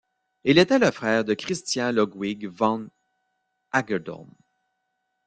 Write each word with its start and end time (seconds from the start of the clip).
Il 0.45 0.57
était 0.57 0.79
le 0.79 0.89
frère 0.89 1.23
de 1.23 1.35
Christian 1.35 1.91
Ludwig 1.91 2.47
von 2.47 2.87
Hagedorn. 3.71 4.31